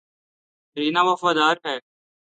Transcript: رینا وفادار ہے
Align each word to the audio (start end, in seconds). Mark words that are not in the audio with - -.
رینا 0.77 1.01
وفادار 1.09 1.55
ہے 1.65 1.77